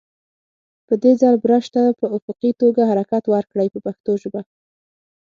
په 0.87 0.93
دې 1.03 1.11
ځل 1.21 1.35
برش 1.43 1.65
ته 1.75 1.83
په 1.99 2.05
افقي 2.17 2.51
توګه 2.61 2.81
حرکت 2.89 3.23
ورکړئ 3.27 3.67
په 3.71 3.79
پښتو 3.85 4.11
ژبه. 4.21 4.41